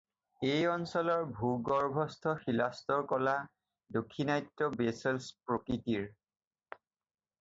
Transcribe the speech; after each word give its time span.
এই 0.51 0.61
অঞ্চলৰ 0.75 1.25
ভূগৰ্ভস্থ 1.41 2.33
শিলাস্তৰ 2.45 3.03
কলা 3.11 3.35
দাক্ষিণাত্য 3.99 4.71
বেচল্ট 4.81 5.39
প্ৰকৃতিৰ। 5.51 6.09